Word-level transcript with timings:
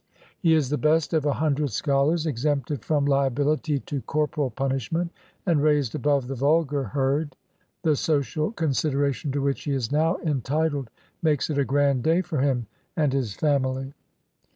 He 0.39 0.55
is 0.55 0.71
the 0.71 0.79
best 0.79 1.13
of 1.13 1.27
a 1.27 1.33
hundred 1.33 1.69
scholars, 1.69 2.25
exempted 2.25 2.83
from 2.83 3.05
liability 3.05 3.77
to 3.81 4.01
corporal 4.01 4.49
punishment, 4.49 5.11
and 5.45 5.61
raised 5.61 5.93
above 5.93 6.27
the 6.27 6.33
vulgar 6.33 6.85
herd. 6.85 7.35
The 7.83 7.95
social 7.95 8.51
consideration 8.51 9.31
to 9.33 9.43
which 9.43 9.65
he 9.65 9.73
is 9.73 9.91
now 9.91 10.15
en 10.15 10.41
titled 10.41 10.89
makes 11.21 11.51
it 11.51 11.59
a 11.59 11.65
grand 11.65 12.01
day 12.01 12.23
for 12.23 12.39
him 12.39 12.65
and 12.97 13.13
his 13.13 13.35
family. 13.35 13.93